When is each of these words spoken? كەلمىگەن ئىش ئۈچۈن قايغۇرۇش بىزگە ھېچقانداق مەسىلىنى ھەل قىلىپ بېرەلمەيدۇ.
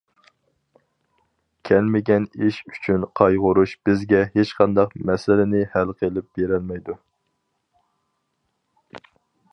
كەلمىگەن 1.69 2.25
ئىش 2.47 2.57
ئۈچۈن 2.71 3.05
قايغۇرۇش 3.21 3.75
بىزگە 3.89 4.23
ھېچقانداق 4.39 4.97
مەسىلىنى 5.11 5.63
ھەل 5.77 5.95
قىلىپ 6.01 6.29
بېرەلمەيدۇ. 6.41 6.97